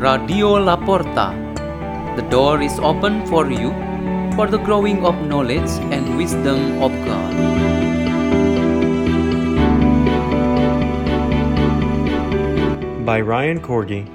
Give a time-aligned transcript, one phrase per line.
[0.00, 1.26] Radio La Porta.
[2.16, 3.68] The door is open for you
[4.34, 7.34] for the growing of knowledge and wisdom of God.
[13.04, 14.06] By Ryan Koordi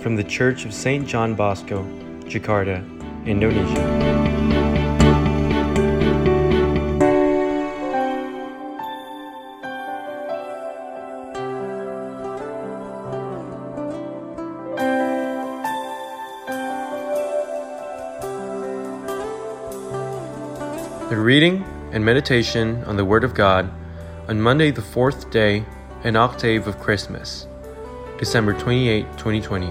[0.00, 1.06] from the Church of St.
[1.06, 1.84] John Bosco,
[2.24, 2.80] Jakarta,
[3.26, 4.33] Indonesia.
[21.10, 23.70] The reading and meditation on the Word of God
[24.26, 25.66] on Monday, the fourth day
[26.02, 27.46] and octave of Christmas,
[28.18, 29.70] December 28, 2020.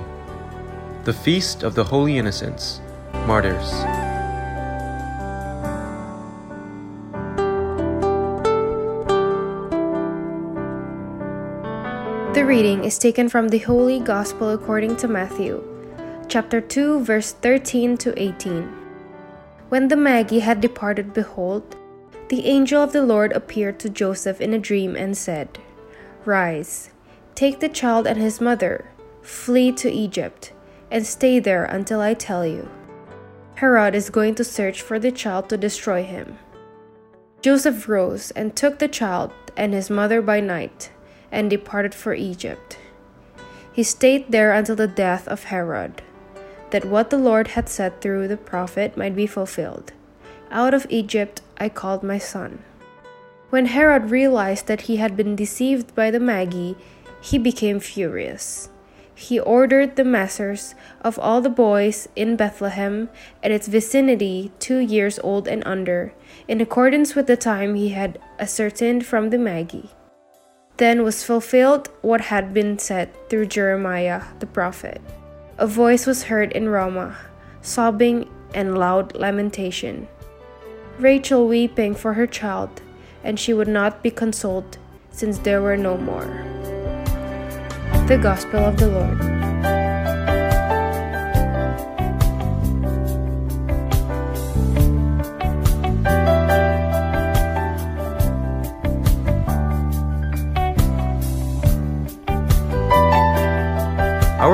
[1.06, 2.82] The Feast of the Holy Innocents,
[3.26, 3.72] Martyrs.
[12.36, 15.64] The reading is taken from the Holy Gospel according to Matthew,
[16.28, 18.83] chapter 2, verse 13 to 18.
[19.74, 21.76] When the Magi had departed, behold,
[22.30, 25.58] the angel of the Lord appeared to Joseph in a dream and said,
[26.26, 26.92] Rise,
[27.34, 28.92] take the child and his mother,
[29.24, 30.54] flee to Egypt,
[30.92, 32.70] and stay there until I tell you.
[33.56, 36.38] Herod is going to search for the child to destroy him.
[37.42, 40.92] Joseph rose and took the child and his mother by night
[41.32, 42.78] and departed for Egypt.
[43.72, 46.04] He stayed there until the death of Herod,
[46.74, 49.94] that what the Lord had said through the prophet might be fulfilled
[50.50, 52.64] Out of Egypt I called my son.
[53.52, 56.74] When Herod realized that he had been deceived by the Magi,
[57.22, 58.70] he became furious.
[59.14, 63.10] He ordered the masters of all the boys in Bethlehem
[63.44, 66.14] and its vicinity, two years old and under,
[66.48, 69.94] in accordance with the time he had ascertained from the Magi.
[70.78, 75.00] Then was fulfilled what had been said through Jeremiah the prophet.
[75.60, 77.16] A voice was heard in Ramah,
[77.62, 80.08] sobbing and loud lamentation.
[80.98, 82.82] Rachel weeping for her child,
[83.24, 84.80] and she would not be consoled,
[85.12, 86.26] since there were no more.
[88.08, 89.53] The Gospel of the Lord.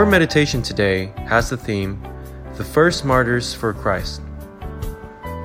[0.09, 2.01] Meditation today has the theme
[2.57, 4.23] The First Martyrs for Christ.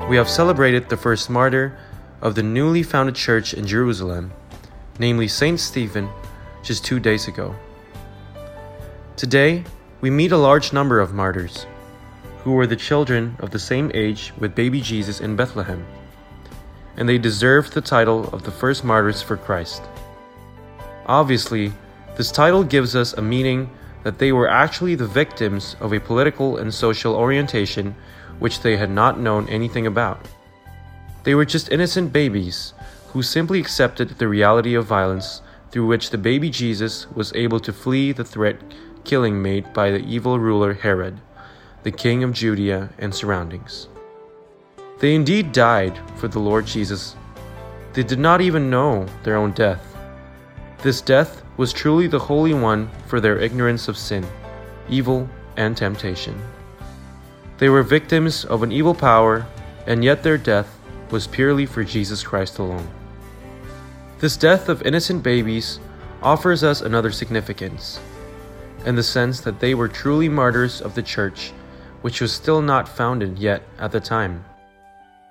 [0.08, 1.76] We have celebrated the first martyr
[2.22, 4.32] of the newly founded church in Jerusalem,
[4.98, 6.08] namely Saint Stephen,
[6.62, 7.54] just two days ago.
[9.16, 9.64] Today,
[10.00, 11.66] we meet a large number of martyrs
[12.38, 15.84] who were the children of the same age with baby Jesus in Bethlehem,
[16.96, 19.82] and they deserved the title of the first martyrs for Christ.
[21.04, 21.70] Obviously,
[22.16, 23.68] this title gives us a meaning
[24.04, 27.96] that they were actually the victims of a political and social orientation
[28.38, 30.28] which they had not known anything about.
[31.24, 32.74] They were just innocent babies
[33.08, 37.72] who simply accepted the reality of violence through which the baby Jesus was able to
[37.72, 38.60] flee the threat
[39.04, 41.20] killing made by the evil ruler Herod,
[41.82, 43.88] the king of Judea and surroundings.
[45.00, 47.16] They indeed died for the Lord Jesus.
[47.92, 49.93] They did not even know their own death.
[50.84, 54.22] This death was truly the Holy One for their ignorance of sin,
[54.86, 56.38] evil, and temptation.
[57.56, 59.46] They were victims of an evil power,
[59.86, 60.78] and yet their death
[61.10, 62.86] was purely for Jesus Christ alone.
[64.18, 65.80] This death of innocent babies
[66.22, 67.98] offers us another significance,
[68.84, 71.54] in the sense that they were truly martyrs of the Church,
[72.02, 74.44] which was still not founded yet at the time.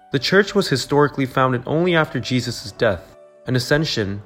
[0.10, 3.16] The Church was historically founded only after Jesus' death
[3.46, 4.24] and ascension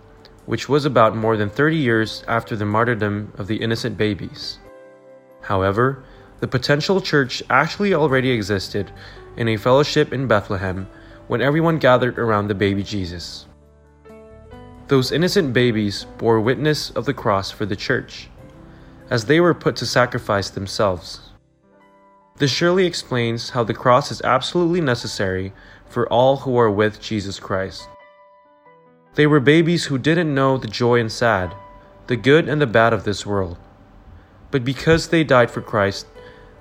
[0.47, 4.57] which was about more than 30 years after the martyrdom of the innocent babies.
[5.41, 6.03] However,
[6.39, 8.91] the potential church actually already existed
[9.35, 10.87] in a fellowship in Bethlehem
[11.27, 13.45] when everyone gathered around the baby Jesus.
[14.87, 18.29] Those innocent babies bore witness of the cross for the church,
[19.09, 21.19] as they were put to sacrifice themselves.
[22.37, 25.51] This surely explains how the cross is absolutely necessary
[25.89, 27.89] for all who are with Jesus Christ.
[29.17, 31.55] They were babies who didn't know the joy and sad,
[32.05, 33.57] the good and the bad of this world.
[34.51, 36.05] But because they died for Christ,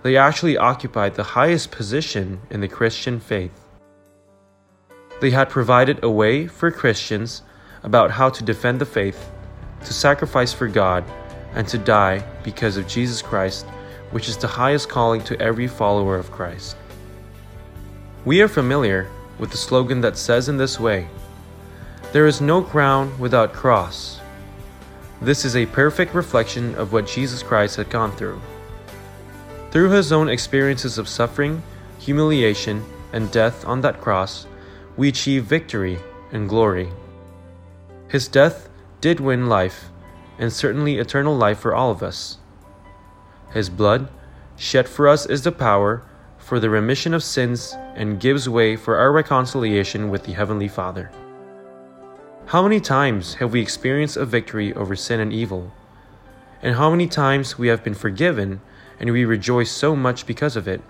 [0.02, 3.52] they actually occupied the highest position in the Christian faith.
[5.20, 7.42] They had provided a way for Christians
[7.82, 9.30] about how to defend the faith,
[9.84, 11.04] to sacrifice for God,
[11.52, 13.66] and to die because of Jesus Christ,
[14.12, 16.78] which is the highest calling to every follower of Christ.
[18.24, 21.06] We are familiar with the slogan that says in this way
[22.12, 24.20] there is no crown without cross.
[25.20, 28.40] This is a perfect reflection of what Jesus Christ had gone through.
[29.70, 31.62] Through his own experiences of suffering,
[31.98, 34.46] humiliation, and death on that cross,
[34.96, 35.98] we achieve victory
[36.32, 36.90] and glory.
[38.08, 38.68] His death
[39.00, 39.86] did win life,
[40.38, 42.38] and certainly eternal life for all of us.
[43.52, 44.08] His blood,
[44.56, 46.02] shed for us, is the power
[46.38, 51.10] for the remission of sins and gives way for our reconciliation with the Heavenly Father.
[52.50, 55.72] How many times have we experienced a victory over sin and evil?
[56.62, 58.60] And how many times we have been forgiven
[59.00, 60.80] and we rejoice so much because of it?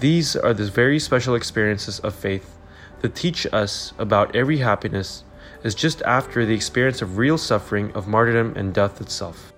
[0.00, 2.58] These are the very special experiences of faith
[3.02, 5.22] that teach us about every happiness
[5.62, 9.52] is just after the experience of real suffering of martyrdom and death itself.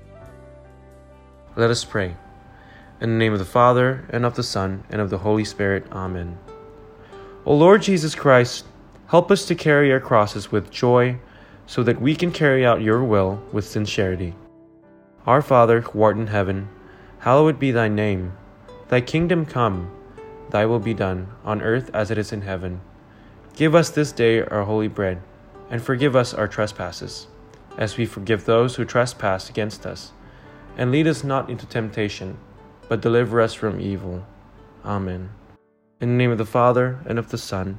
[1.57, 2.15] Let us pray.
[3.01, 5.87] In the name of the Father, and of the Son, and of the Holy Spirit.
[5.93, 6.37] Amen.
[7.47, 8.67] O Lord Jesus Christ,
[9.11, 11.19] help us to carry our crosses with joy,
[11.67, 14.35] so that we can carry out your will with sincerity.
[15.27, 16.69] Our Father, who art in heaven,
[17.19, 18.33] hallowed be thy name.
[18.89, 19.91] Thy kingdom come,
[20.51, 22.81] thy will be done, on earth as it is in heaven.
[23.55, 25.21] Give us this day our holy bread,
[25.71, 27.27] and forgive us our trespasses,
[27.77, 30.13] as we forgive those who trespass against us.
[30.77, 32.39] And lead us not into temptation
[32.91, 34.27] but deliver us from evil.
[34.85, 35.31] Amen.
[36.01, 37.79] In the name of the Father, and of the Son,